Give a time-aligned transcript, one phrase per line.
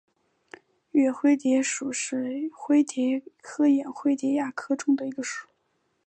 [0.93, 5.47] 岳灰蝶属是灰蝶科眼灰蝶亚科中的一个属。